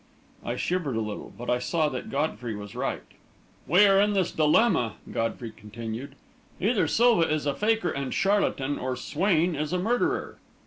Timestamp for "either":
6.59-6.87